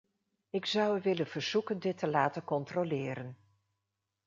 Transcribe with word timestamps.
Ik 0.49 0.65
zou 0.65 0.97
u 0.97 1.01
willen 1.01 1.27
verzoeken 1.27 1.79
dit 1.79 1.97
te 1.97 2.07
laten 2.07 2.43
controleren. 2.43 3.37